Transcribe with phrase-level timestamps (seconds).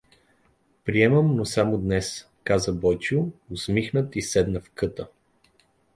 [0.83, 5.07] —Приемам, но само за днес— каза Бойчо усмихнат и седна в къта.